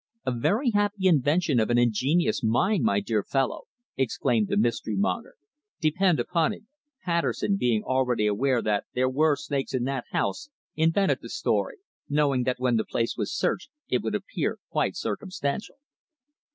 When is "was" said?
13.15-13.31